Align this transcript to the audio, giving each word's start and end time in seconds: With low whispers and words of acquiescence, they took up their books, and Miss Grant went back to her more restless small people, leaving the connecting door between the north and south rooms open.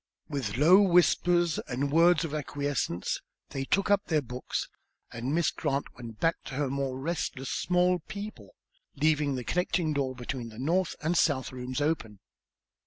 With 0.27 0.57
low 0.57 0.81
whispers 0.81 1.59
and 1.67 1.91
words 1.91 2.25
of 2.25 2.33
acquiescence, 2.33 3.21
they 3.49 3.65
took 3.65 3.91
up 3.91 4.05
their 4.07 4.23
books, 4.23 4.67
and 5.13 5.31
Miss 5.31 5.51
Grant 5.51 5.93
went 5.93 6.19
back 6.19 6.37
to 6.45 6.55
her 6.55 6.71
more 6.71 6.97
restless 6.97 7.51
small 7.51 7.99
people, 8.07 8.55
leaving 8.95 9.35
the 9.35 9.43
connecting 9.43 9.93
door 9.93 10.15
between 10.15 10.49
the 10.49 10.57
north 10.57 10.95
and 11.03 11.15
south 11.15 11.51
rooms 11.51 11.81
open. 11.81 12.19